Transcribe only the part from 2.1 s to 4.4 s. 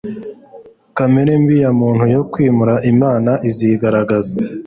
yo kwimura Imana izigaragaza.